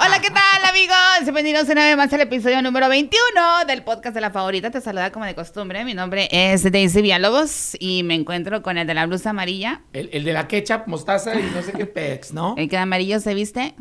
[0.00, 0.96] Hola, ¿qué tal, amigos?
[1.22, 3.20] Bienvenidos una vez más al episodio número 21
[3.66, 4.70] del podcast de la favorita.
[4.70, 5.84] Te saluda como de costumbre.
[5.84, 9.82] Mi nombre es Daisy Villalobos y me encuentro con el de la blusa amarilla.
[9.92, 12.54] El, el de la ketchup, mostaza y no sé qué pex, ¿no?
[12.56, 13.74] El que de amarillo se viste.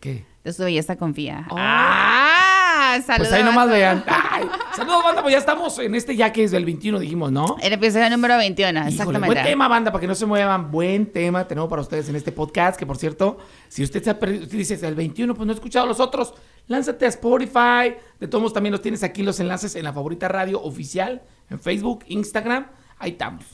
[0.00, 0.26] ¿Qué?
[0.44, 1.46] De su belleza confía.
[1.48, 1.56] Oh.
[1.58, 2.53] ¡Ah!
[2.84, 3.16] Saludos.
[3.16, 4.04] Pues ahí nomás vean.
[4.06, 7.56] Ay, saludos, banda, pues ya estamos en este ya que es del 21, dijimos, ¿no?
[7.60, 9.26] El episodio número 21, Híjole, exactamente.
[9.26, 10.70] buen tema, banda, para que no se muevan.
[10.70, 12.78] Buen tema tenemos para ustedes en este podcast.
[12.78, 15.54] Que por cierto, si usted se ha perdido, usted dice el 21, pues no ha
[15.54, 16.34] escuchado los otros,
[16.66, 17.96] lánzate a Spotify.
[18.20, 21.58] De todos modos, también los tienes aquí los enlaces en la favorita radio oficial, en
[21.58, 22.66] Facebook, Instagram.
[22.98, 23.44] Ahí estamos.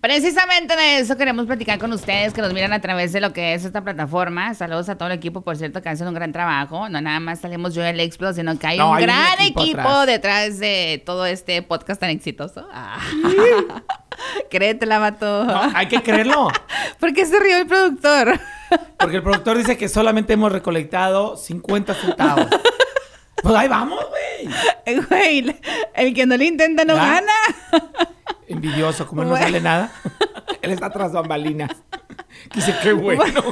[0.00, 3.54] Precisamente de eso queremos platicar con ustedes que nos miran a través de lo que
[3.54, 4.54] es esta plataforma.
[4.54, 6.88] Saludos a todo el equipo, por cierto, que hacen un gran trabajo.
[6.88, 9.08] No nada más salimos yo y el Explo, sino que hay No, un hay un
[9.08, 12.68] gran equipo detrás de todo este podcast tan exitoso.
[12.72, 13.00] Ah.
[14.50, 15.44] Créetela, vato.
[15.44, 16.48] No, hay que creerlo.
[17.00, 18.38] ¿Por qué se rió el productor?
[18.98, 22.46] Porque el productor dice que solamente hemos recolectado 50 centavos.
[23.42, 24.98] Pues ahí vamos, güey.
[25.08, 25.56] Güey,
[25.94, 27.04] el que no le intenta no ¿Ya?
[27.04, 27.32] gana.
[28.48, 29.92] Envidioso, como no sale nada.
[30.62, 31.70] Él está tras bambalinas.
[32.54, 33.42] Dice, qué bueno.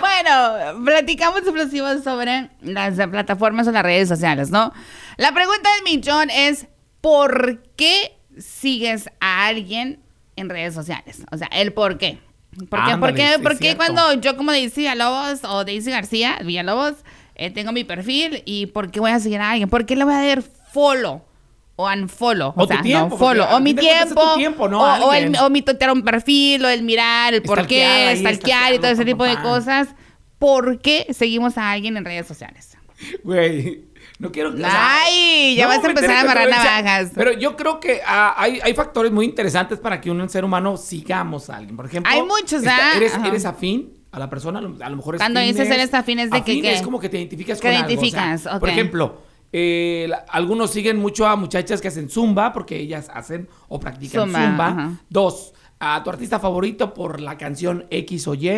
[0.00, 4.72] Bueno, platicamos explosivos sobre las plataformas o las redes sociales, ¿no?
[5.16, 6.66] La pregunta del millón es,
[7.00, 10.00] ¿por qué sigues a alguien
[10.36, 11.24] en redes sociales?
[11.30, 12.18] O sea, el por qué.
[12.68, 15.90] ¿Por qué, Ándale, por qué, sí, por qué cuando yo como Daisy Villalobos o Daisy
[15.90, 16.94] García Villalobos
[17.34, 19.68] eh, tengo mi perfil y por qué voy a seguir a alguien?
[19.68, 21.22] ¿Por qué le voy a dar follow?
[21.76, 24.80] O unfollow, o, O tu sea, tiempo, no follow, o mi tiempo, tiempo, ¿no?
[24.80, 28.18] o, o el, o mi totear un perfil, o el mirar, el por qué, ahí,
[28.20, 29.88] stalkear y todo ese tipo de cosas.
[30.38, 32.76] ¿Por qué seguimos a alguien en redes sociales?
[33.24, 33.86] Güey,
[34.18, 34.62] no quiero que...
[34.62, 37.10] o sea, Ay, ya no vas a empezar a amarrar navajas.
[37.14, 40.76] Pero yo creo que ah, hay, hay factores muy interesantes para que un ser humano
[40.76, 41.76] sigamos a alguien.
[41.76, 42.12] Por ejemplo...
[42.12, 42.96] Hay muchos, está- ¿ah?
[42.96, 46.30] Eres, eres afín a la persona, a lo mejor es Cuando dices eres afín, ¿es
[46.30, 48.68] de que Afín es como que te identificas Que con algo, o sea, identificas, Por
[48.68, 49.18] ejemplo,
[49.56, 54.22] eh, la- algunos siguen mucho a muchachas que hacen zumba porque ellas hacen o practican
[54.48, 54.98] Zumba.
[55.08, 58.48] Dos, a tu artista favorito por la canción X o Y.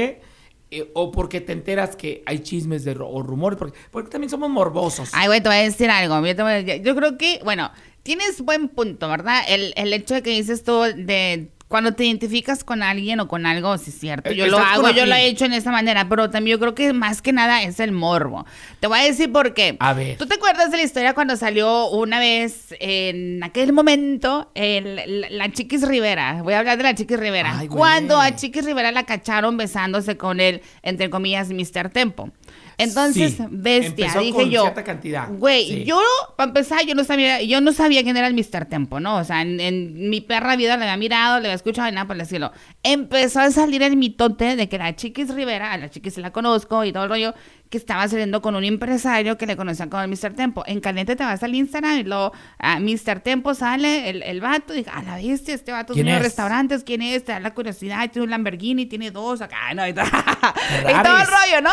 [0.70, 4.50] eh, o porque te enteras que hay chismes de, o rumores, porque, porque también somos
[4.50, 5.10] morbosos.
[5.12, 6.26] Ay, güey, te voy a decir algo.
[6.26, 7.70] Yo, te voy a- yo creo que, bueno,
[8.02, 9.42] tienes buen punto, ¿verdad?
[9.48, 13.44] El, el hecho de que dices tú de cuando te identificas con alguien o con
[13.44, 14.30] algo, sí es cierto.
[14.30, 16.74] Eh, Yo lo hago, yo lo he hecho en esa manera, pero también yo creo
[16.76, 18.46] que más que nada es el morbo.
[18.78, 19.76] Te voy a decir por qué.
[19.80, 20.16] A ver.
[20.16, 25.28] ¿Tú te acuerdas de la historia cuando salió una vez en aquel momento el- la,
[25.30, 26.40] la Chiquis Rivera?
[26.42, 27.58] Voy a hablar de la Chiquis Rivera.
[27.58, 31.90] Ay, cuando a Chiquis Rivera la cacharon besándose con el, entre comillas, Mr.
[31.90, 32.30] Tempo.
[32.78, 34.60] Entonces, Sí, bestia, empezó dije con yo.
[34.62, 35.84] cierta cantidad, Güey, sí.
[35.84, 35.98] yo,
[36.36, 38.66] para empezar, yo no sabía, yo no sabía quién era el Mr.
[38.66, 39.16] Tempo, ¿no?
[39.16, 42.06] O sea, en, en mi perra vida le había mirado, le había escuchado y nada
[42.06, 42.52] por el cielo.
[42.82, 46.32] Empezó a salir el mitote de que la Chiquis Rivera, a la Chiquis se la
[46.32, 47.34] conozco y todo el rollo,
[47.70, 50.34] que estaba saliendo con un empresario que le conocían como el Mr.
[50.34, 50.62] Tempo.
[50.66, 53.20] En caliente te vas al Instagram y luego a Mr.
[53.20, 56.24] Tempo sale el, el vato y dice, a la bestia, este vato ¿Quién tiene es?
[56.24, 57.24] restaurantes, ¿quién es?
[57.24, 59.84] Te da la curiosidad, tiene un Lamborghini, tiene dos acá, ¿no?
[59.88, 61.70] Y todo, y todo el rollo, ¿no?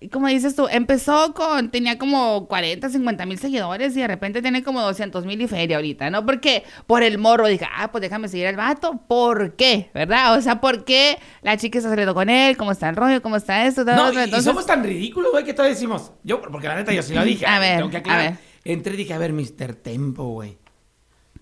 [0.00, 4.42] Y como dices tú, empezó con, tenía como 40, 50 mil seguidores y de repente
[4.42, 6.26] tiene como 200 mil y feria ahorita, ¿no?
[6.26, 9.00] Porque por el morro dije, ah, pues déjame seguir al vato.
[9.08, 9.90] ¿Por qué?
[9.94, 10.36] ¿Verdad?
[10.36, 12.56] O sea, ¿por qué la chica está saliendo con él?
[12.56, 13.22] ¿Cómo está el rollo?
[13.22, 13.84] ¿Cómo está esto?
[13.84, 14.12] Todo, No, todo.
[14.12, 16.12] y- y, Entonces, somos tan ridículos, güey, que todavía decimos.
[16.22, 17.46] Yo, porque la neta yo sí lo dije.
[17.48, 18.30] A ver, tengo que a aclarar.
[18.32, 18.38] ver.
[18.64, 19.74] Entré y dije, a ver, Mr.
[19.76, 20.58] Tempo, güey.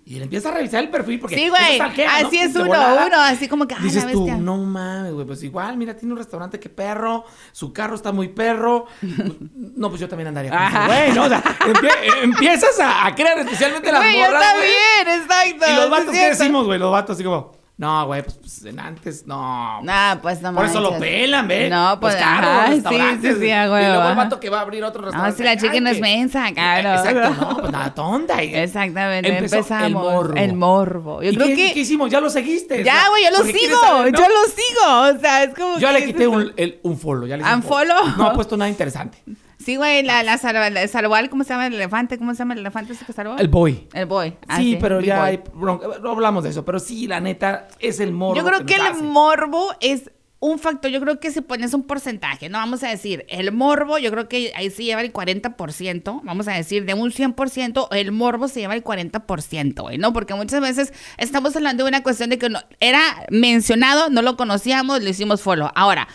[0.09, 1.35] Y le empieza a revisar el perfil porque.
[1.35, 1.81] Sí, eso güey.
[1.81, 5.27] Así es uno, uno, así como que, Dices tú, no mames, güey.
[5.27, 7.25] Pues igual, mira, tiene un restaurante que perro.
[7.51, 8.87] Su carro está muy perro.
[9.57, 11.25] no, pues yo también andaría con ese güey, ¿no?
[11.25, 14.71] O sea, empie- empiezas a, a crear especialmente las Güey, morras, güey.
[15.03, 15.67] también, exacto.
[15.73, 16.79] Y los vatos, ¿qué decimos, güey?
[16.79, 19.83] Los vatos así como, no, güey, pues, pues, en antes, no.
[19.83, 21.71] Nah, pues no Por eso lo pelan, ¿ves?
[21.71, 22.51] No, pues, Los carros,
[22.87, 25.07] ajá, sí, sí, sí, a Y luego el vato que va a abrir otro No,
[25.09, 25.37] restaurante.
[25.37, 26.89] si la chica no es mensa, claro.
[27.05, 28.43] Exacto, no, pues nada tonta.
[28.43, 29.87] Exactamente, Empezó empezamos.
[29.87, 30.35] el morbo.
[30.37, 31.23] El morbo.
[31.23, 31.73] Yo ¿Y creo qué, que...
[31.75, 32.11] qué hicimos?
[32.11, 32.83] Ya lo seguiste.
[32.83, 34.19] Ya, güey, yo lo sigo, saber, ¿no?
[34.19, 35.17] yo lo sigo.
[35.19, 37.27] O sea, es como Yo que le quité un, el- un follow.
[37.27, 38.17] Ya le un ¿Unfollow?
[38.17, 39.19] No ha puesto nada interesante.
[39.67, 42.19] Sí, güey, la, la, salva, la ¿cómo se llama el elefante?
[42.19, 43.37] ¿Cómo se llama el elefante ese que salvó?
[43.37, 43.89] El boy.
[43.95, 44.33] El boy.
[44.47, 46.65] Ah, sí, pero Big ya hay no hablamos de eso.
[46.65, 48.37] Pero sí, la neta, es el morbo.
[48.37, 49.03] Yo creo que nos el hace.
[49.03, 53.27] morbo es un factor, yo creo que si pones un porcentaje, no vamos a decir,
[53.29, 57.11] el morbo, yo creo que ahí se lleva el 40%, vamos a decir, de un
[57.11, 60.13] 100%, el morbo se lleva el 40%, güey, ¿no?
[60.13, 64.37] Porque muchas veces estamos hablando de una cuestión de que no, era mencionado, no lo
[64.37, 65.71] conocíamos, le hicimos follow.
[65.75, 66.07] Ahora,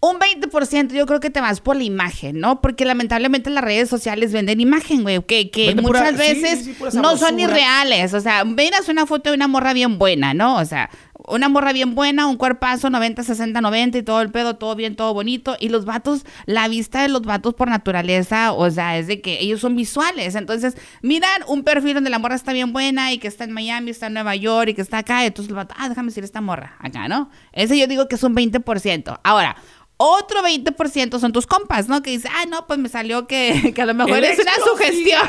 [0.00, 2.60] un 20% yo creo que te vas por la imagen, ¿no?
[2.60, 6.72] Porque lamentablemente las redes sociales venden imagen, güey, que, que muchas pura- veces sí, sí,
[6.74, 7.42] pura no son sabrosura.
[7.50, 8.14] irreales.
[8.14, 10.56] O sea, miras una foto de una morra bien buena, ¿no?
[10.56, 10.88] O sea,
[11.26, 14.94] una morra bien buena, un cuerpazo 90, 60, 90 y todo el pedo, todo bien,
[14.94, 15.56] todo bonito.
[15.58, 19.40] Y los vatos, la vista de los vatos por naturaleza, o sea, es de que
[19.40, 20.36] ellos son visuales.
[20.36, 23.90] Entonces, miran un perfil donde la morra está bien buena y que está en Miami,
[23.90, 25.26] está en Nueva York y que está acá.
[25.26, 27.30] Entonces, los vatos, ah, déjame decir esta morra acá, ¿no?
[27.52, 29.18] Ese yo digo que es un 20%.
[29.24, 29.56] Ahora,
[30.00, 32.02] otro 20% son tus compas, ¿no?
[32.02, 34.54] Que dice, ah, no, pues me salió que, que a lo mejor El es una
[34.64, 35.22] sugestión.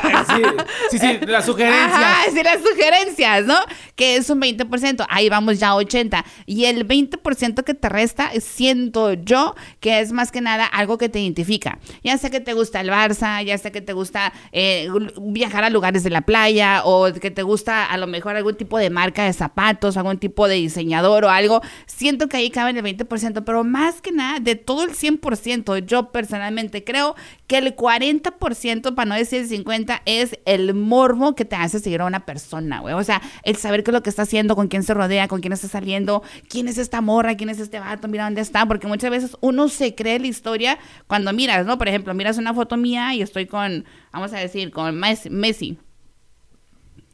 [0.90, 1.92] Sí, sí, sí, las sugerencias.
[1.92, 3.56] Ajá, sí, las sugerencias, ¿no?
[3.96, 5.06] Que es un 20%.
[5.08, 6.24] Ahí vamos ya a 80.
[6.46, 11.08] Y el 20% que te resta, siento yo que es más que nada algo que
[11.08, 11.78] te identifica.
[12.04, 14.88] Ya sea que te gusta el Barça, ya sea que te gusta eh,
[15.20, 18.78] viajar a lugares de la playa, o que te gusta a lo mejor algún tipo
[18.78, 21.60] de marca de zapatos, algún tipo de diseñador o algo.
[21.86, 26.12] Siento que ahí cabe el 20%, pero más que nada, de todo el 100%, yo
[26.12, 27.16] personalmente creo
[27.46, 32.00] que el 40%, para no decir el 50%, es el morbo que te hace seguir
[32.00, 32.94] a una persona, güey.
[32.94, 35.40] O sea, el saber qué es lo que está haciendo, con quién se rodea, con
[35.40, 38.86] quién está saliendo, quién es esta morra, quién es este vato, mira dónde está, porque
[38.86, 41.78] muchas veces uno se cree la historia cuando miras, ¿no?
[41.78, 45.78] Por ejemplo, miras una foto mía y estoy con, vamos a decir, con Messi.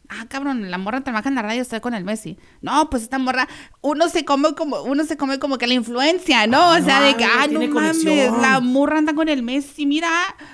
[0.08, 2.38] Ah, cabrón, la morra trabaja en la radio, estoy con el Messi.
[2.60, 3.48] No, pues esta morra,
[3.80, 6.58] uno se come como, uno se come como que la influencia, ¿no?
[6.72, 8.04] Ah, o sea, no de que, ah, no mames,
[8.40, 10.08] la morra anda con el Messi, mira,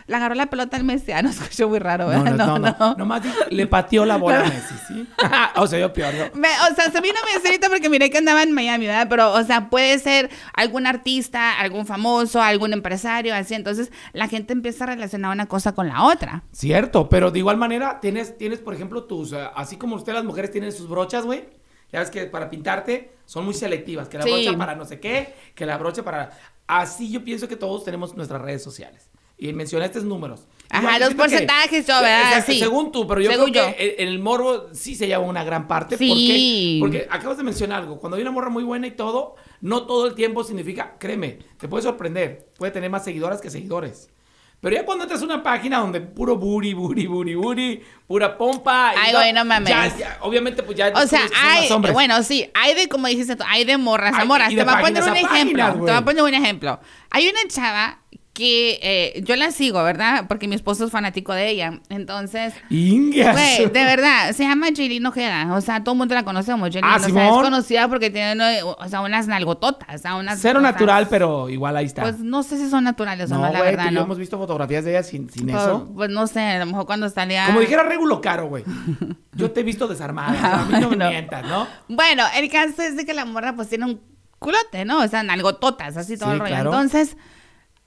[0.06, 1.12] le agarró la pelota al Messi.
[1.12, 2.46] Ah, no, escuchó muy raro, No, ¿verdad?
[2.46, 2.94] no, no, no.
[2.96, 5.06] Nomás dijo, le pateó la bola a Messi, ¿sí?
[5.56, 6.40] o sea, yo peor, ¿no?
[6.40, 8.86] Me- o sea, a mí no me dice ahorita porque miré que andaba en Miami,
[8.86, 9.06] ¿verdad?
[9.10, 13.54] Pero, o sea, puede ser algún artista, algún famoso, algún empresario, así.
[13.54, 16.44] Entonces, la gente empieza a relacionar una cosa con la otra.
[16.52, 20.50] Cierto, pero de igual manera tienes, tienes por ejemplo, tus, así como ustedes las mujeres
[20.50, 21.44] tienen sus brochas, güey.
[21.92, 24.30] Ya ves que para pintarte son muy selectivas, que la Sí.
[24.30, 26.30] brocha para no sé qué, que la brocha para...
[26.66, 29.10] Así yo pienso que todos tenemos nuestras redes sociales.
[29.36, 30.46] Y mencionaste números.
[30.70, 32.28] Ajá, los porcentajes, yo, ¿verdad?
[32.28, 32.58] Exacto, Sí.
[32.60, 33.76] Según tú, pero yo Según creo yo.
[33.76, 35.98] que el, el morbo sí se lleva una gran parte.
[35.98, 36.78] Sí.
[36.80, 37.98] Porque, porque acabas de mencionar algo.
[37.98, 41.68] Cuando hay una morra muy buena y todo, no todo el tiempo significa, créeme, te
[41.68, 42.46] puede sorprender.
[42.56, 44.08] Puede tener más seguidoras que seguidores.
[44.62, 48.90] Pero ya cuando entras a una página donde puro booty, booty, booty, booty, pura pompa.
[48.96, 49.68] Ay, güey, no mames.
[49.68, 50.92] ya- ya, obviamente, pues ya.
[50.94, 54.28] O sea, hay, bueno, sí, hay de, como dijiste tú, hay de morras a Hay-
[54.28, 54.50] morras.
[54.50, 55.72] Te voy a poner un ejemplo.
[55.72, 56.80] te voy a poner un ejemplo.
[57.10, 57.98] Hay una chava
[58.34, 60.24] que eh, yo la sigo, ¿verdad?
[60.26, 61.80] Porque mi esposo es fanático de ella.
[61.90, 63.32] Entonces, Ingas.
[63.34, 65.54] Güey, de verdad, se llama Jaylin Ojeda.
[65.54, 66.84] O sea, todo el mundo la conoce como Jaylin.
[66.84, 69.96] Ah, o sea, es conocida porque tiene o sea, unas nalgototas.
[69.96, 72.02] O sea, unas, Cero natural, pero igual ahí está.
[72.02, 74.00] Pues no sé si son naturales o no, no, la verdad, yo no.
[74.02, 75.92] hemos visto fotografías de ella sin, sin Pues, eso.
[75.94, 77.46] pues no sé, a lo mejor cuando salía.
[77.46, 78.64] Como dijera Regulo Caro, güey.
[79.34, 80.32] Yo te he visto desarmada.
[80.32, 81.66] sea, a mí no me mientas, ¿no?
[81.88, 84.00] Bueno, el caso es de que la morra pues tiene un
[84.38, 85.00] culote, ¿no?
[85.02, 86.48] O sea, nalgototas, así todo Sí, el rollo.
[86.50, 86.70] claro.
[86.70, 87.16] Entonces,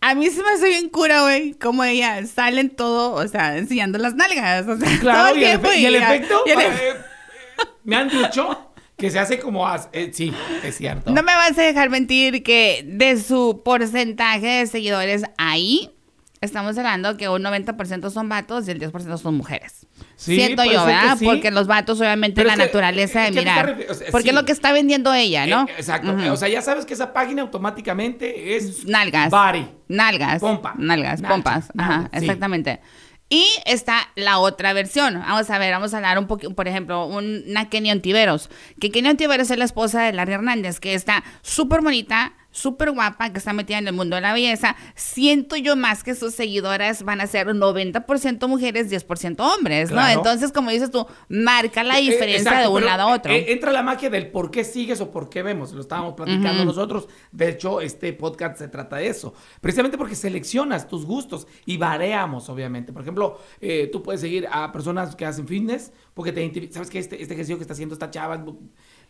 [0.10, 3.57] a mí se me hace bien cura, güey, como ella sale en todo, o sea,
[3.57, 4.68] enseñando las nalgas.
[4.68, 6.42] O sea, todo Claro, el y el, efe- y el efecto.
[6.46, 9.68] y el eh, efe- eh, me han dicho que se hace como.
[9.94, 11.12] eh, sí, es cierto.
[11.12, 15.92] No me vas a dejar mentir que de su porcentaje de seguidores ahí,
[16.41, 19.87] estamos hablando que un 90% son vatos y el 10% son mujeres.
[20.15, 21.17] Sí, Siento yo, ¿verdad?
[21.17, 21.25] sí.
[21.25, 23.77] Porque los vatos, obviamente, Pero la que, naturaleza de ¿qué te está mirar.
[23.77, 24.29] refi- o sea, porque sí.
[24.29, 25.63] es lo que está vendiendo ella, ¿no?
[25.67, 26.15] Eh, exacto.
[26.31, 28.85] O sea, ya sabes que esa página automáticamente es.
[28.85, 29.29] Nalgas.
[29.31, 29.67] Body.
[29.87, 30.39] Nalgas.
[30.41, 30.73] Pompa.
[30.77, 31.69] Nalgas, pompas.
[31.77, 32.25] Ajá, nalgas, sí.
[32.25, 32.79] exactamente.
[33.27, 35.15] Y está la otra versión.
[35.15, 38.49] Vamos a ver, vamos a hablar un poquito, por ejemplo, una Kenny Ontiveros.
[38.79, 43.31] Que Kenny Ontiveros es la esposa de Larry Hernández, que está súper bonita, súper guapa,
[43.31, 44.75] que está metida en el mundo de la belleza.
[44.96, 49.97] Siento yo más que sus seguidoras van a ser 90% mujeres, 10% hombres, ¿no?
[49.97, 50.19] Claro.
[50.19, 53.33] Entonces, como dices tú, marca la Eh, diferencia exacto, de un lado a otro.
[53.33, 55.74] eh, entra la magia del por qué sigues o por qué vemos.
[55.74, 57.07] Lo estábamos platicando nosotros.
[57.31, 59.33] De hecho, este podcast se trata de eso.
[59.59, 62.94] Precisamente porque seleccionas tus gustos y variamos, obviamente.
[62.94, 67.00] Por ejemplo, eh, tú puedes seguir a personas que hacen fitness porque te sabes que
[67.00, 68.44] este, este ejercicio que está haciendo esta chava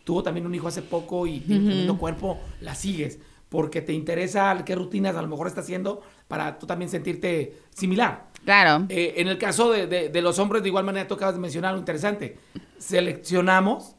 [0.04, 3.18] tuvo también un hijo hace poco y tiene un tremendo cuerpo, la sigues.
[3.48, 8.26] Porque te interesa qué rutinas a lo mejor está haciendo para tú también sentirte similar.
[8.44, 8.86] claro.
[8.88, 11.40] Eh, en el caso de, de- de los hombres, de igual manera, tú acabas de
[11.40, 12.38] mencionar algo interesante.
[12.78, 13.96] Seleccionamos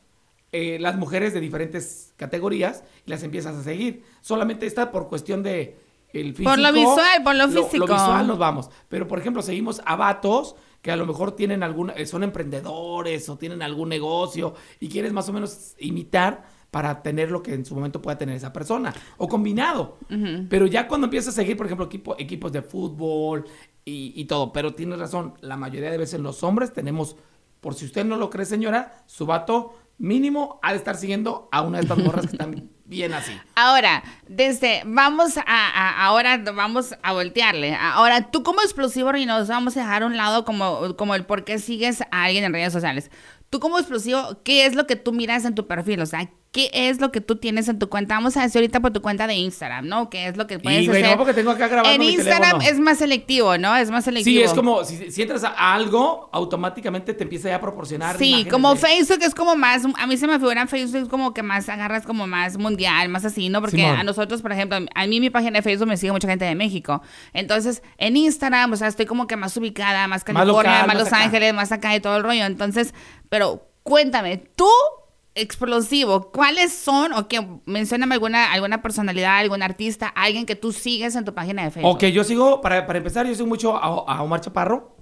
[0.52, 4.04] eh, las mujeres de diferentes categorías y las empiezas a seguir.
[4.22, 5.78] Solamente está por cuestión de
[6.14, 6.50] el físico.
[6.50, 7.86] Por lo visual, por lo físico.
[7.86, 8.70] Lo, visual nos vamos.
[8.90, 13.28] Pero, por ejemplo, seguimos a vatos que a lo mejor tienen algún, eh, son emprendedores
[13.30, 17.66] o tienen algún negocio y quieres más o menos imitar para tener lo que en
[17.66, 18.94] su momento pueda tener esa persona.
[19.18, 19.98] O combinado.
[20.50, 23.46] Pero ya cuando empiezas a seguir, por ejemplo, equipo- equipos de fútbol
[23.86, 24.52] y, y todo.
[24.54, 27.16] Pero tienes razón, la mayoría de veces los hombres tenemos,
[27.62, 31.62] por si usted no lo cree, señora, su vato mínimo ha de estar siguiendo a
[31.62, 33.32] una de estas morras que están bien así.
[33.56, 37.74] Ahora, desde, vamos a, a- ahora vamos a voltearle.
[37.76, 41.26] Ahora, tú como explosivo y nos vamos a dejar a un lado como, como el
[41.26, 43.10] por qué sigues a alguien en redes sociales.
[43.50, 46.02] Tú como explosivo, ¿qué es lo que tú miras en tu perfil?
[46.02, 48.16] O sea, ¿qué es lo que tú tienes en tu cuenta?
[48.16, 50.10] Vamos a decir ahorita por tu cuenta de Instagram, ¿no?
[50.10, 51.06] ¿Qué es lo que puedes Y, hacer?
[51.12, 52.68] no, porque tengo acá grabando en mi Instagram teléfono.
[52.72, 53.76] es más selectivo, ¿no?
[53.76, 54.40] Es más selectivo.
[54.40, 58.18] Sí, es como si, si entras a algo, automáticamente te empieza ya a proporcionar.
[58.18, 61.32] Sí, como de- Facebook es como más, a mí se me figura en Facebook como
[61.36, 63.62] que más agarras como más mundial, más así, ¿no?
[63.62, 63.96] Porque Simón.
[63.98, 66.56] a nosotros, por ejemplo, a mí mi página de Facebook me sigue mucha gente de
[66.56, 67.04] México.
[67.34, 70.98] Entonces, en Instagram, o sea, estoy como que más ubicada, más California, más, local, más
[70.98, 71.24] Los acá.
[71.24, 72.46] Ángeles, más acá y todo el rollo.
[72.46, 72.96] Entonces,
[73.30, 74.68] pero cuéntame, tú
[75.38, 81.16] explosivo, ¿cuáles son o que mencióname alguna alguna personalidad, algún artista, alguien que tú sigues
[81.16, 81.92] en tu página de Facebook?
[81.96, 84.96] Ok, yo sigo, para, para empezar, yo sigo mucho a, a Omar Chaparro.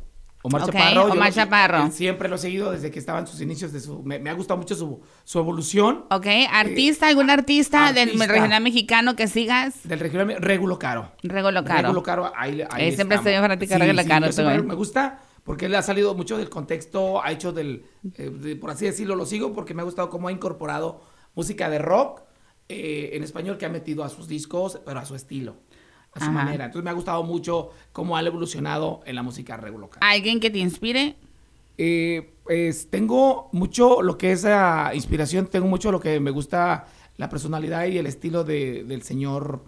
[0.43, 1.05] Omar Chaparro.
[1.11, 1.85] Omar Chaparro.
[1.87, 4.03] eh, Siempre lo he seguido desde que estaba en sus inicios de su...
[4.03, 8.61] Me, me ha gustado mucho su, su evolución Ok, artista, algún artista, del Eh, regional
[8.61, 11.11] mexicano que sigas, del regional Regulo Caro.
[11.23, 11.81] Regulo Caro.
[11.81, 14.61] Regulo Caro, ahí, ahí Eh, siempre estoy fanática de Regulo sí, Caro, eh.
[14.61, 17.85] Me gusta porque él ha salido mucho del contexto, ha hecho del...
[18.17, 21.01] eh, de- por así decirlo, lo sigo porque me ha gustado cómo ha incorporado
[21.35, 22.23] música de rock
[22.67, 25.55] eh, en español que ha metido a sus discos, pero a su estilo,
[26.13, 26.33] a su Ajá.
[26.33, 26.65] manera.
[26.65, 30.05] Entonces me ha gustado mucho cómo ha evolucionado en la música Regulo Caro.
[30.05, 31.15] alguien que te inspire.
[31.77, 36.87] Eh, pues tengo mucho lo que es ah, inspiración, tengo mucho lo que me gusta
[37.17, 39.63] la personalidad y el estilo de- del señor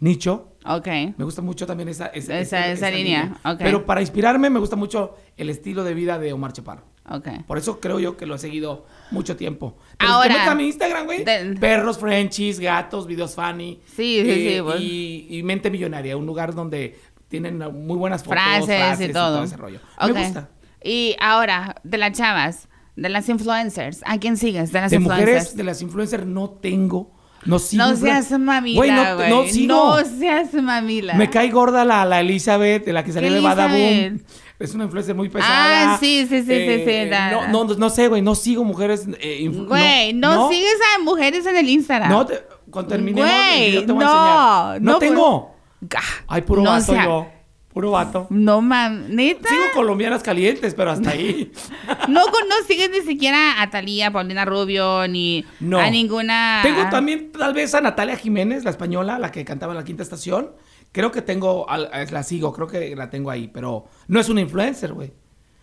[0.00, 0.48] Nicho.
[0.66, 0.86] Ok.
[1.16, 3.58] Me gusta mucho también esa, esa, Esa- esa línea, ok.
[3.58, 6.84] Pero para inspirarme me gusta mucho el estilo de vida de Omar Chaparro.
[7.08, 7.28] Ok.
[7.46, 9.76] Por eso creo yo que lo he seguido mucho tiempo.
[9.98, 11.24] Pero Ahora, si te a mi Instagram, güey.
[11.24, 13.80] del- Perros, Frenchies, gatos, videos funny.
[13.86, 14.80] Sí, sí, sí, eh, pues.
[14.80, 19.42] y, y Mente Millonaria, un lugar donde tienen muy buenas fotos, Frases, y todo.
[19.44, 19.80] ese rollo.
[20.00, 20.12] Ok.
[20.12, 20.48] Me gusta.
[20.82, 24.72] Y ahora, de las chavas, de las influencers, ¿a quién sigues?
[24.72, 25.28] De las De influencers.
[25.30, 27.12] mujeres, de las influencers no tengo.
[27.46, 27.84] No sigo.
[27.84, 29.74] no seas mamila, Güey, no, no sigo.
[29.74, 31.14] No seas mamila.
[31.14, 34.18] Me cae gorda la, la Elizabeth, de la que salió ¿Qué de Badaboom.
[34.58, 35.94] Es una influencer muy pesada.
[35.94, 39.06] Ah, sí, sí, sí, sí, sí, la- no, no, no sé, güey, no sigo mujeres.
[39.20, 42.10] eh, Güey, no, sigues a mujeres en el Instagram.
[42.10, 44.82] No, te- cuando terminemos Güey, video te voy no, a enseñar.
[44.82, 45.54] No, no, tengo.
[45.80, 47.26] Gah, Ay, puro no vato sea- yo.
[47.72, 48.26] Puro vato.
[48.30, 49.48] No, mam, neta.
[49.48, 51.52] Sigo colombianas calientes, pero hasta ahí.
[52.08, 55.78] No, con- no sigues ni siquiera a Talía, Paulina Rubio, ni No.
[55.78, 56.60] a ninguna.
[56.64, 60.02] Tengo también tal vez a Natalia Jiménez, la española, la que cantaba en la quinta
[60.02, 60.50] estación.
[60.92, 64.92] Creo que tengo, la sigo, creo que la tengo ahí, pero no es una influencer,
[64.92, 65.10] güey.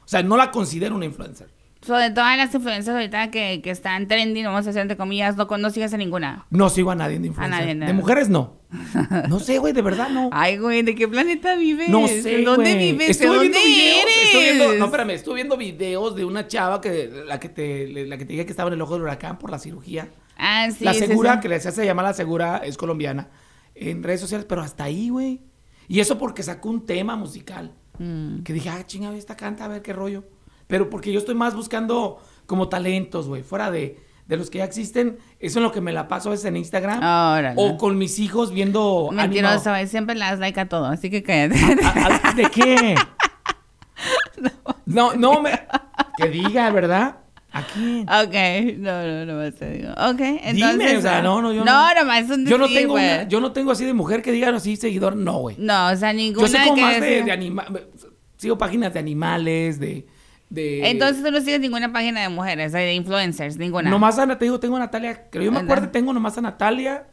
[0.06, 1.50] O sea, no la considero una influencer.
[1.82, 5.46] Sobre todas las influencias ahorita que, que están trending, vamos a hacer entre comillas, no,
[5.58, 6.46] no sigues a ninguna.
[6.50, 7.60] No sigo a nadie de influencer.
[7.60, 7.86] nadie, no.
[7.86, 8.58] De mujeres no.
[9.30, 10.30] No sé, güey, de verdad no.
[10.34, 11.90] Ay, güey, ¿de qué planeta vives?
[11.90, 12.92] No sé, ¿En dónde güey.
[12.92, 13.10] vives?
[13.12, 14.58] Estuve ¿De dónde viendo videos, eres?
[14.58, 18.26] viendo, no, espérame, estuve viendo videos de una chava que la que te la que
[18.26, 20.10] te dije que estaba en el ojo del huracán por la cirugía.
[20.38, 21.40] Ah, sí, la sí, segura sí.
[21.42, 23.30] que les hace llamar la segura es colombiana
[23.76, 25.42] en redes sociales, pero hasta ahí, güey.
[25.88, 27.74] Y eso porque sacó un tema musical.
[28.00, 28.42] Mm.
[28.44, 30.24] Que dije, ah, chinga, esta canta, a ver qué rollo.
[30.68, 34.66] Pero porque yo estoy más buscando como talentos, güey, fuera de, de los que ya
[34.66, 35.18] existen.
[35.40, 37.00] Eso es lo que me la paso a veces en Instagram.
[37.00, 37.54] Órale.
[37.58, 39.10] O con mis hijos viendo.
[39.12, 41.60] Mentiroso, güey, siempre le das like a todo, así que cállate.
[41.84, 42.96] ¿A- a- ¿De qué?
[44.86, 45.52] No, no, me.
[46.18, 47.18] Que diga, ¿verdad?
[47.52, 48.08] ¿A quién?
[48.08, 49.90] ok, no, no, no más te digo.
[49.92, 50.54] Ok, entonces.
[50.54, 51.72] Dime, o sea, no, no, yo no.
[51.72, 54.32] No, nomás es un Yo no tengo una- yo no tengo así de mujer que
[54.32, 55.56] digan así seguidor, no, güey.
[55.60, 57.66] No, o sea, ninguna Yo sé como más de, decir- de anima-
[58.38, 60.06] Sigo páginas de animales, de.
[60.50, 63.90] De Entonces tú no sigues ninguna página de mujeres, de influencers, ninguna.
[63.90, 65.30] Nomás a, te digo, tengo a Natalia.
[65.30, 67.08] Creo yo me acuerdo, tengo nomás a Natalia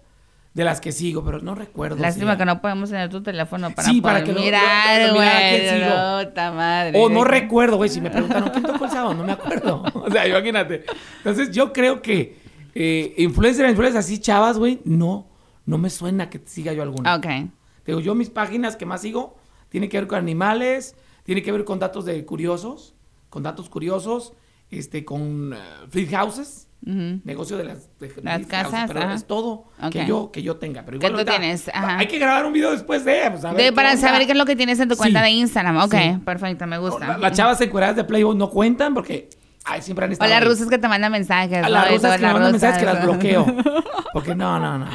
[0.54, 1.96] de las que sigo, pero no recuerdo.
[2.00, 4.44] Lástima si- que no podemos tener tu teléfono para Sí, poder para que lo- lo-
[4.44, 6.54] mirar, lo- mirar sigo.
[6.54, 6.92] madre.
[7.02, 7.90] O no recuerdo, güey.
[7.90, 9.14] Si me preguntaron, ¿quién tocó el sábado?
[9.14, 9.82] No me acuerdo.
[9.94, 10.84] O sea, imagínate.
[11.18, 12.36] Entonces, yo creo que
[12.76, 15.26] eh, influencer, influencer así, chavas, güey, no,
[15.66, 17.16] no me suena que siga yo alguna.
[17.16, 17.22] Ok.
[17.22, 17.50] Te
[17.86, 19.36] Digo, yo mis páginas que más sigo
[19.70, 22.94] tienen que ver con animales, tiene que ver con datos de curiosos,
[23.34, 24.32] con datos curiosos,
[24.70, 25.56] este, con eh,
[25.90, 30.42] flip houses, negocio de las, de- Las casas, houses, pero es todo que yo que
[30.42, 30.84] yo tenga.
[30.84, 31.98] Pero igual tú ahorita tienes, ajá.
[31.98, 34.00] Hay que grabar un video después de, pues, a ver De- qué para onda.
[34.06, 35.24] saber qué es lo que tienes en tu cuenta Sí.
[35.24, 35.78] de Instagram.
[35.78, 36.18] Ok, Sí.
[36.24, 37.06] perfecto, me gusta.
[37.08, 39.30] La- Las chavas encueradas de Playboy no cuentan porque
[39.64, 40.30] ay, siempre han O estado.
[40.30, 40.46] las ahí.
[40.48, 41.64] rusas que te mandan mensajes.
[41.64, 43.46] A las rusas que las mandan mensajes que las bloqueo.
[44.12, 44.86] Porque no, no, no.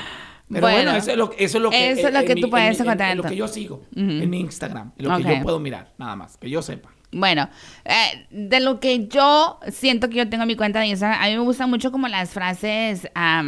[0.48, 1.92] Pero bueno, Bueno, eso, es lo, eso es lo que.
[1.92, 4.40] eso es lo que tú en puedes en- en lo que yo sigo en mi
[4.40, 4.94] Instagram.
[4.98, 6.38] En lo que yo puedo mirar, nada más.
[6.38, 6.90] Que yo sepa.
[7.12, 7.50] Bueno,
[7.86, 11.26] eh, de lo que yo siento que yo tengo en mi cuenta de Instagram, a
[11.28, 13.42] mí me gustan mucho como las frases, a-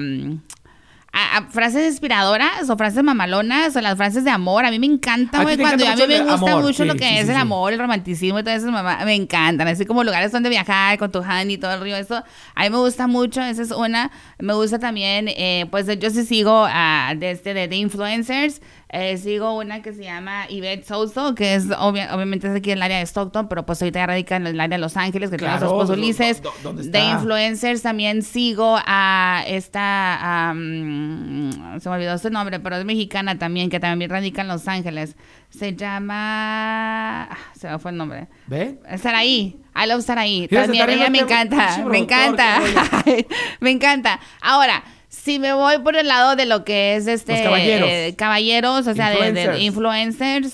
[1.14, 4.64] a- frases inspiradoras o frases mamalonas o las frases de amor.
[4.64, 7.04] A mí me encanta, güey, cuando encanta a mí me gusta amor, mucho lo que
[7.08, 9.68] sí, es sí, el amor, el romanticismo y todo eso, mamá, me encantan.
[9.68, 12.24] Así como lugares donde viajar con tu honey y todo el río, eso.
[12.56, 14.10] A mí me gusta mucho, esa es una.
[14.40, 18.62] Me gusta también, eh, pues yo sí sigo a, de, este, de, de influencers.
[18.94, 22.80] Eh, sigo una que se llama Yvette Souso, que es obvia- obviamente es aquí en
[22.80, 25.30] el área de Stockton, pero pues ahorita ya radica en el área de Los Ángeles,
[25.30, 26.42] que tiene a su Claro, Ulises.
[26.42, 32.76] do- ¿dónde De influencers también sigo a esta, am, se me olvidó su nombre, pero
[32.76, 35.16] es mexicana también, que también radica en Los Ángeles.
[35.50, 38.28] Se llama, ah, se me fue el nombre.
[38.48, 38.78] ¿Ve?
[38.98, 40.48] Saraí, I love Saraí.
[40.48, 42.60] También ella me encanta, me encanta,
[43.62, 44.20] me encanta.
[44.42, 44.84] Ahora,
[45.24, 47.90] si me voy por el lado de lo que es este Los caballeros.
[47.90, 49.62] eh, caballeros, o sea, de- de, Influencers.
[49.62, 50.54] influencers,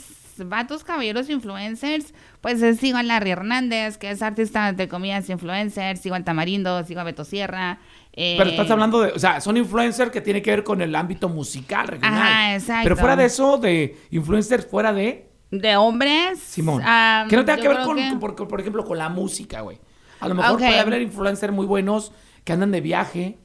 [0.50, 5.98] vatos caballeros influencers, pues eh, sigo a Larry Hernández, que es artista de comillas influencer,
[5.98, 7.80] sigo al Tamarindo, sigo a Beto Sierra.
[8.14, 10.96] eh, Pero estás hablando de, o sea, son influencers que tienen que ver con el
[10.96, 12.22] ámbito musical regional.
[12.22, 12.84] Ajá, exacto.
[12.84, 16.40] Pero fuera de eso, de influencers fuera de de hombres.
[16.40, 16.82] Simón.
[17.30, 19.80] que no tenga que ver con, que- con- por, por ejemplo, con la música, güey.
[20.20, 22.12] A lo mejor puede haber influencers muy buenos
[22.44, 23.38] que andan de viaje.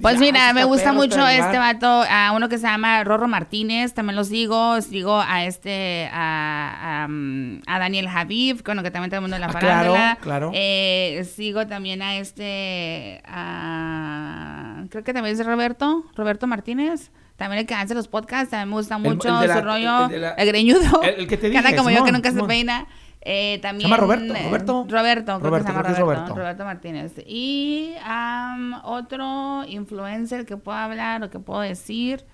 [0.00, 1.40] Pues mira, "Ah, sí me gusta mucho lugar".
[1.40, 6.08] este vato, a uno que se llama Rorro Martínez, también lo sigo, sigo a este,
[6.12, 9.58] a, a, mm, a Daniel Javif, bueno, que también todo el mundo de la Ah,
[9.58, 10.50] claro, claro.
[10.54, 17.10] Eh, sigo también a este, a- creo que también es Roberto, Roberto Martínez.
[17.36, 20.04] También el que hace los podcasts, también me gusta mucho el de la- su rollo,
[20.04, 22.44] el de la- el greñudo, el- que te anda dije, como yo que nunca Simón.
[22.44, 22.86] se peina.
[23.26, 24.86] Eh, también, llama Roberto, eh, Roberto.
[24.88, 26.34] Roberto, creo que se llama Roberto, Roberto.
[26.34, 27.12] Roberto Martínez.
[27.26, 32.26] Y am, otro influencer que pueda hablar o que puedo decir,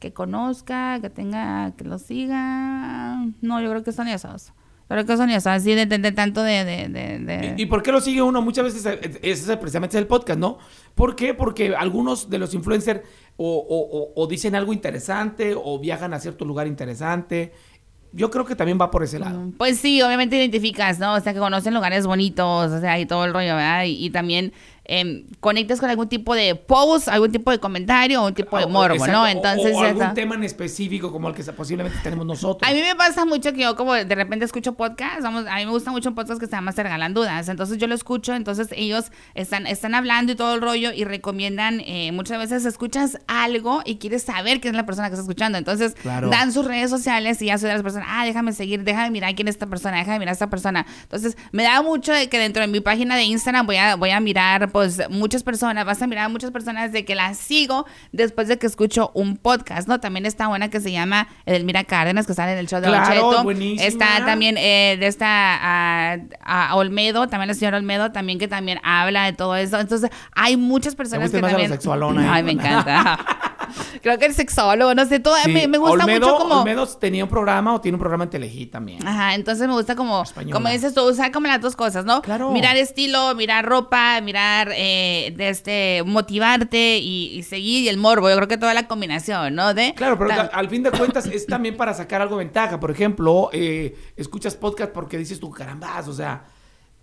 [0.00, 3.24] que conozca, que tenga, que lo siga.
[3.40, 4.52] No, yo creo que son esos.
[4.86, 6.62] Creo que son esos, así de, de- de tanto de...
[6.62, 8.42] de, ¿Y, y por qué lo sigue uno?
[8.42, 8.84] Muchas veces
[9.22, 10.58] ese es precisamente el podcast, ¿no?
[10.94, 11.32] ¿Por qué?
[11.32, 13.00] Porque algunos de los influencers
[13.38, 17.52] o, o- o- o dicen algo interesante o viajan a cierto lugar interesante.
[18.14, 19.50] Yo creo que también va por ese lado.
[19.58, 21.14] Pues sí, obviamente identificas, ¿no?
[21.14, 23.84] O sea, que conocen lugares bonitos, o sea, y todo el rollo, ¿verdad?
[23.84, 24.52] Y, y también
[24.84, 28.64] em, conectas con algún tipo de post, algún tipo de comentario o un tipo de
[28.64, 29.22] O- morbo, exacto, ¿no?
[29.22, 32.68] o- Entonces, o, algún esa- tema en específico como el que posiblemente tenemos nosotros.
[32.70, 35.64] A mí me pasa mucho que yo como de repente escucho podcast, vamos, a mí
[35.64, 38.34] me gusta mucho un podcast que se llama Se Regalan Dudas, entonces yo lo escucho,
[38.34, 43.18] entonces ellos están, están hablando y todo el rollo y recomiendan, eh, muchas veces escuchas
[43.26, 46.28] algo y quieres saber quién es la persona que está escuchando, entonces Claro.
[46.30, 49.34] dan sus redes sociales y ya soy de las personas, ah, déjame seguir, déjame mirar
[49.34, 52.38] quién es esta persona, déjame mirar a esta persona, entonces me da mucho de que
[52.38, 56.02] dentro de mi página de Instagram voy a, voy a mirar pues muchas personas, vas
[56.02, 59.86] a mirar a muchas personas de que las sigo después de que escucho un podcast,
[59.86, 60.00] ¿no?
[60.00, 63.44] También está una que se llama Edelmira Cárdenas, que sale en el show de Claro,
[63.44, 63.86] buenísima.
[63.86, 68.80] Está también eh, de esta a, a Olmedo, también la señora Olmedo, también que también
[68.82, 69.78] habla de todo eso.
[69.78, 71.68] Entonces, hay muchas personas que también...
[71.68, 72.28] sexualona, ¿eh?
[72.32, 73.24] Ay, me encanta.
[74.02, 76.60] Creo que el sexólogo, no sé, todo, Sí, me, me gusta Olmedo, mucho como...
[76.60, 79.06] Olmedo tenía un programa o tiene un programa en Telehit también.
[79.06, 80.54] Ajá, entonces me gusta como, Española.
[80.54, 82.22] como dices tú, usar como las dos cosas, ¿no?
[82.22, 82.50] Claro.
[82.50, 88.28] Mirar estilo, mirar ropa, mirar, eh, de este, motivarte y, y seguir y el morbo.
[88.28, 89.74] Yo creo que toda la combinación, ¿no?
[89.74, 92.80] De Claro, pero al fin de cuentas es también para sacar algo de ventaja.
[92.80, 96.44] Por ejemplo, eh, escuchas podcast porque dices tú, carambas, o sea,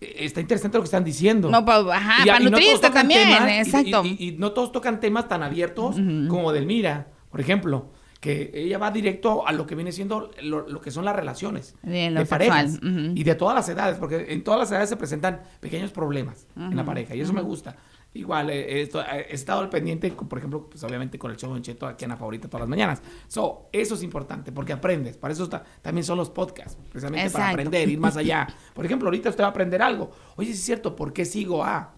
[0.02, 1.50] está interesante lo que están diciendo.
[1.50, 4.04] No, pues, ajá, Y- para y nutrirte también, temas, exacto.
[4.04, 5.96] Y, no todos tocan temas tan abiertos
[6.28, 10.80] como Delmira, por ejemplo, que ella va directo a lo que viene siendo lo, lo
[10.80, 14.72] que son las relaciones De parejas y de todas las edades, porque en todas las
[14.72, 17.78] edades se presentan pequeños problemas en la pareja y eso me gusta.
[18.14, 21.50] Igual, eh, esto- eh, he estado al pendiente, por ejemplo, pues obviamente con el show
[21.50, 23.02] Don Cheto aquí en la favorita todas las mañanas.
[23.30, 25.16] So, eso es importante porque aprendes.
[25.16, 27.52] Para eso está- también son los podcasts, precisamente para Exacto.
[27.52, 28.48] aprender, ir más allá.
[28.74, 30.12] Por ejemplo, ahorita usted va a aprender algo.
[30.36, 31.94] Oye, es cierto, ¿por qué sigo a?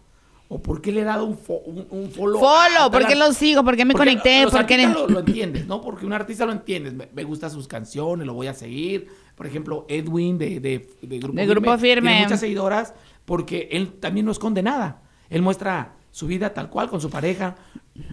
[0.49, 2.37] ¿O por qué le he dado un, fo- un, un follow?
[2.45, 3.63] a Follow, ¿por qué lo sigo?
[3.63, 4.43] ¿Por qué me Porque conecté?
[4.43, 5.81] los ¿Por qué lo, lo entiendes, ¿no?
[5.81, 6.93] Porque un artista lo entiendes.
[6.93, 9.07] Me, me gustan sus canciones, lo voy a seguir.
[9.33, 12.09] Por ejemplo, Edwin de, de, de Grupo De Grupo Firme.
[12.11, 12.93] Tiene muchas seguidoras
[13.25, 15.01] porque él también no esconde nada.
[15.29, 17.55] Él muestra su vida tal cual con su pareja.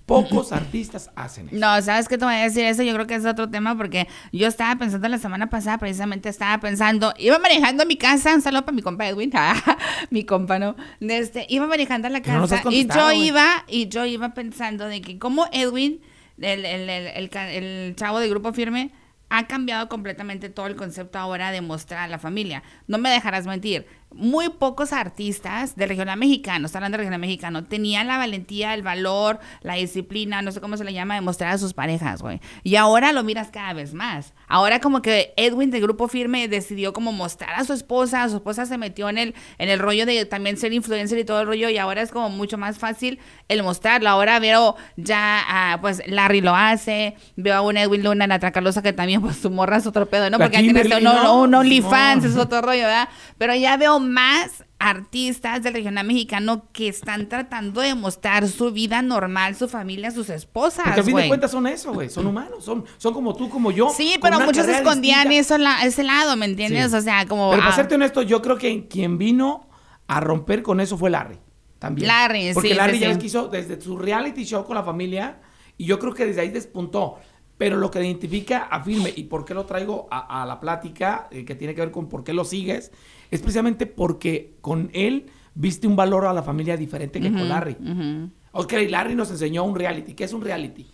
[0.06, 1.58] Pocos artistas hacen eso.
[1.58, 2.64] No, ¿sabes qué te voy a decir?
[2.64, 6.30] Eso yo creo que es otro tema porque yo estaba pensando la semana pasada, precisamente
[6.30, 9.30] estaba pensando, iba manejando a mi casa, un saludo para mi compa Edwin,
[10.10, 10.76] mi compa, ¿no?
[11.00, 14.86] Este, iba manejando a la Que no casa y yo iba, y yo iba pensando
[14.86, 16.00] de que como Edwin,
[16.38, 18.92] el, el, el, el chavo de Grupo Firme,
[19.28, 22.62] ha cambiado completamente todo el concepto ahora de mostrar a la familia.
[22.88, 23.86] No me dejarás mentir.
[24.12, 28.82] Muy pocos artistas del regional mexicano, está hablando del regional mexicano, tenían la valentía, el
[28.82, 32.40] valor, la disciplina, no sé cómo se le llama, de mostrar a sus parejas, güey.
[32.64, 34.34] Y ahora lo miras cada vez más.
[34.48, 38.66] Ahora como que Edwin de Grupo Firme decidió como mostrar a su esposa, su esposa
[38.66, 41.68] se metió en el, en el rollo de también ser influencer y todo el rollo
[41.68, 44.08] y ahora es como mucho más fácil el mostrarlo.
[44.08, 48.82] Ahora veo ya, ah, pues Larry lo hace, veo a un Edwin Luna, Natra Carlosa
[48.82, 50.38] que también pues su morra es otro pedo, ¿no?
[50.38, 51.40] La Porque Kimberly, este- no, ¿no?
[51.42, 53.08] un OnlyFans, es otro rollo, ¿verdad?
[53.38, 59.02] Pero ya veo más artistas del regional mexicano que están tratando de mostrar su vida
[59.02, 60.84] normal, su familia, sus esposas.
[60.84, 62.08] Porque al fin de cuentas son eso, güey.
[62.08, 62.64] Son humanos.
[62.64, 63.90] Son, son como tú, como yo.
[63.94, 66.90] Sí, pero muchos escondían eso, la- ese lado, ¿me entiendes?
[66.90, 66.96] Sí.
[66.96, 67.50] O sea, como...
[67.50, 69.68] Pero para ah, serte honesto, yo creo que quien vino
[70.06, 71.38] a romper con eso fue Larry.
[71.78, 72.08] También.
[72.08, 74.82] Larry, Porque sí, Larry sí, ya ves que hizo desde su reality show con la
[74.82, 75.40] familia.
[75.78, 77.18] Y yo creo que desde ahí despuntó.
[77.60, 81.28] Pero lo que identifica a Firme y por qué lo traigo a, a la plática,
[81.30, 82.90] eh, que tiene que ver con por qué lo sigues,
[83.30, 87.76] es precisamente porque con él viste un valor a la familia diferente que con Larry.
[87.78, 88.30] ujú.
[88.52, 90.14] Ok, Larry nos enseñó un reality.
[90.14, 90.86] ¿Qué es un reality?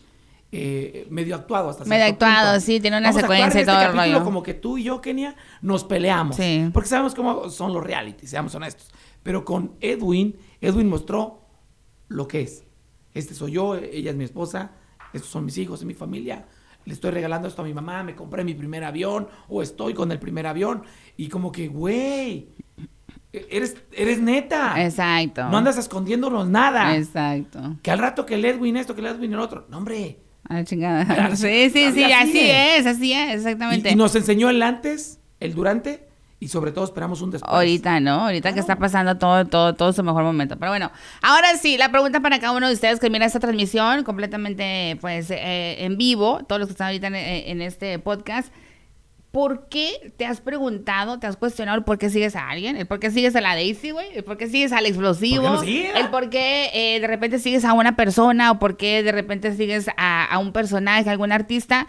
[0.51, 2.67] Eh, medio actuado hasta Medio actuado, punto.
[2.67, 4.25] sí, tiene una Vamos secuencia y en todo este el rollo.
[4.25, 6.35] Como que tú y yo, Kenia, nos peleamos.
[6.35, 6.69] Sí.
[6.73, 8.91] Porque sabemos cómo son los realities, seamos honestos.
[9.23, 11.43] Pero con Edwin, Edwin mostró
[12.09, 12.65] lo que es.
[13.15, 14.73] Este soy yo, ella es mi esposa,
[15.13, 16.45] estos son mis hijos, es mi familia.
[16.87, 20.11] Le estoy regalando esto a mi mamá, me compré mi primer avión o estoy con
[20.13, 20.85] el primer avión.
[21.17, 22.49] Y como que, güey,
[23.33, 24.83] eres, eres neta.
[24.83, 25.49] Exacto.
[25.51, 26.97] No andas escondiéndonos nada.
[26.97, 27.77] Exacto.
[27.83, 29.67] Que al rato que el Edwin esto, que el Edwin el otro.
[29.69, 30.21] No, hombre.
[30.49, 31.31] A la chingada.
[31.37, 33.91] Sí, sí, sí, así es, así es, Y, exactamente.
[33.91, 37.53] y nos enseñó el antes, el durante y sobre todo esperamos un después.
[37.53, 38.27] Ahorita, ¿no?
[38.27, 40.59] Ahorita que está pasando todo, todo, todo su mejor momento.
[40.59, 40.91] Pero bueno,
[41.23, 45.31] ahora sí, la pregunta para cada uno de ustedes que mira esta transmisión completamente, pues,
[45.31, 48.53] eh, en vivo, todos los que están ahorita en, en este podcast.
[49.31, 52.77] ¿Por qué te has preguntado, te has cuestionado el por qué sigues a alguien?
[52.77, 54.07] ¿El por qué sigues a la Daisy, güey?
[54.15, 55.43] ¿El por qué sigues al explosivo?
[55.43, 56.01] ¿Por qué no sigue?
[56.01, 58.51] ¿El por qué eh, de repente sigues a una persona?
[58.53, 61.87] ¿O por qué de repente sigues a, a un personaje, a algún artista?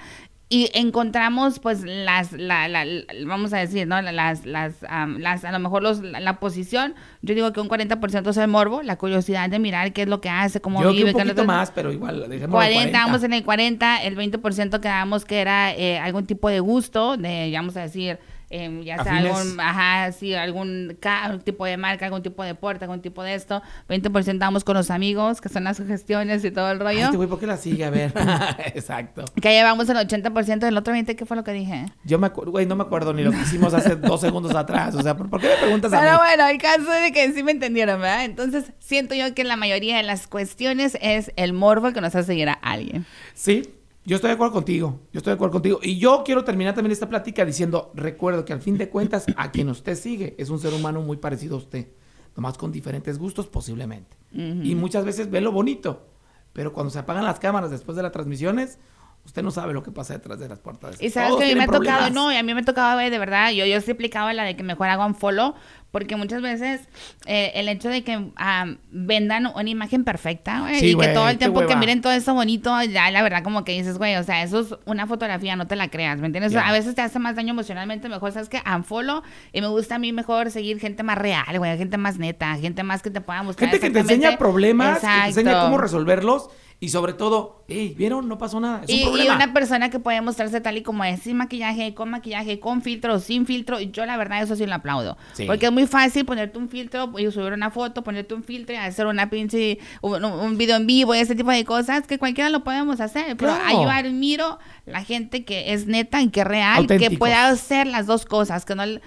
[0.50, 4.02] Y encontramos, pues, las, la, la- la- vamos a decir, ¿no?
[4.02, 7.68] Las, las, am, las a lo mejor los, la, la posición, yo digo que un
[7.68, 10.92] 40% es el morbo, la curiosidad de mirar qué es lo que hace, cómo Yo
[10.94, 11.12] vive.
[11.12, 13.06] un qué poquito más, pero igual, dejémoslo 40, 40.
[13.06, 17.52] vamos en el 40, el 20% quedamos que era eh, algún tipo de gusto, de,
[17.54, 18.18] vamos a decir,
[18.50, 19.36] eh, ya sea Afines.
[19.36, 20.98] algún, ajá, sí, algún
[21.44, 24.90] tipo de marca, algún tipo de puerta, algún tipo de esto, 20% vamos con los
[24.90, 27.06] amigos, que son las sugestiones y todo el Ay, rollo.
[27.06, 27.84] este güey, ¿por qué la sigue?
[27.86, 28.14] A ver.
[28.74, 29.26] Exacto.
[29.42, 31.86] que llevamos el 80% del otro 20%, ¿qué fue lo que dije?
[32.06, 34.96] Yo me acuerdo, güey, no me acuerdo ni lo que hicimos hace dos segundos atrás.
[34.96, 36.18] O sea, ¿por, qué me preguntas a Pero mí?
[36.18, 38.26] bueno, el caso de que sí me entendieron, ¿verdad?
[38.26, 42.28] Entonces, siento yo que la mayoría de las cuestiones es el morbo que nos hace
[42.28, 43.06] seguir a alguien.
[43.34, 43.74] Sí,
[44.08, 45.02] yo estoy de acuerdo contigo.
[45.12, 45.80] Yo estoy de acuerdo contigo.
[45.84, 49.52] Y yo quiero terminar también esta plática diciendo, recuerdo que al fin de cuentas, a
[49.52, 51.90] quien usted sigue es un ser humano muy parecido a usted.
[52.34, 54.16] Nomás con diferentes gustos posiblemente.
[54.32, 56.08] Y muchas veces ve lo bonito.
[56.54, 58.80] Pero cuando se apagan las cámaras después de las transmisiones,
[59.26, 61.02] usted no sabe lo que pasa detrás de las puertas.
[61.02, 62.66] Y sabes Todos que a mí me ha tocado, no, y a mí me ha
[62.66, 65.54] tocado ver de verdad, yo, yo sí aplicaba la de que mejor hago un follow,
[65.92, 66.82] porque muchas veces
[67.26, 71.30] eh, el hecho de que ah, vendan una imagen perfecta, güey, Sí, y que todo
[71.30, 74.24] el tiempo que miren todo eso bonito, ya la verdad como que dices, güey, o
[74.24, 76.56] sea, eso es una fotografía, no te la creas, ¿me entiendes?
[76.56, 79.22] A veces te hace más daño emocionalmente, mejor sabes que unfollow,
[79.54, 82.84] y me gusta a mí mejor seguir gente más real, güey, gente más neta, gente
[82.84, 86.50] más que te pueda mostrar Gente que te enseña problemas, que te enseña cómo resolverlos
[86.80, 88.28] y sobre todo, hey, ¿vieron?
[88.28, 88.82] No pasó nada.
[88.84, 89.36] Es Y, un y problema.
[89.36, 93.20] una persona que puede mostrarse tal y como es, sin maquillaje, con maquillaje, con filtro
[93.20, 95.18] sin filtro, y yo la verdad eso sí lo aplaudo.
[95.34, 95.46] Sí.
[95.46, 98.78] Porque es muy fácil ponerte un filtro y subir una foto, ponerte un filtro y
[98.78, 102.52] hacer una pinche, un, un video en vivo y ese tipo de cosas que cualquiera
[102.52, 103.36] lo podemos hacer.
[103.38, 103.82] Pero Claro.
[103.84, 108.06] yo admiro la gente que es neta y que es real, que puede hacer las
[108.06, 109.02] dos cosas, que no le-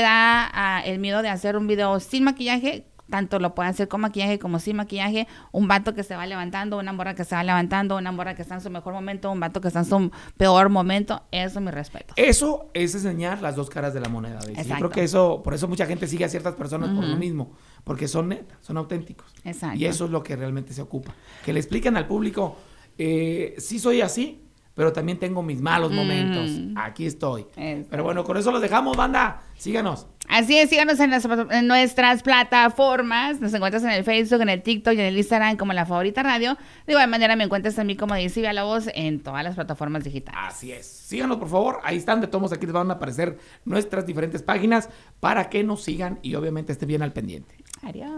[0.00, 4.38] da el miedo de hacer un video sin maquillaje tanto lo puede hacer con maquillaje
[4.38, 7.96] como sin maquillaje, un vato que se va levantando, una morra que se va levantando,
[7.96, 10.68] una morra que está en su mejor momento, un vato que está en su peor
[10.70, 12.14] momento, eso mi respeto.
[12.16, 14.38] Eso es enseñar las dos caras de la moneda.
[14.40, 17.52] Yo creo que eso, por eso mucha gente sigue a ciertas personas por lo mismo,
[17.84, 19.32] porque son netas, son auténticos.
[19.44, 19.78] Exacto.
[19.78, 21.14] Y eso es lo que realmente se ocupa.
[21.44, 22.56] Que le expliquen al público,
[22.96, 26.50] eh, sí soy así, pero también tengo mis malos momentos.
[26.76, 27.46] Aquí estoy.
[27.54, 29.42] Pero bueno, con eso los dejamos, banda.
[29.58, 30.06] Síganos.
[30.30, 33.40] Así es, síganos en, las- en nuestras plataformas.
[33.40, 36.22] Nos encuentras en el Facebook, en el TikTok y en el Instagram como La Favorita
[36.22, 36.56] Radio.
[36.86, 40.04] De igual manera me encuentras a mí como Daisy la voz en todas las plataformas
[40.04, 40.40] digitales.
[40.42, 40.86] Así es.
[40.86, 41.80] Síganos, por favor.
[41.82, 44.88] Ahí están, de todos aquí les van a aparecer nuestras diferentes páginas
[45.18, 47.56] para que nos sigan y obviamente estén bien al pendiente.
[47.82, 48.08] Adiós.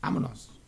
[0.00, 0.61] Vámonos.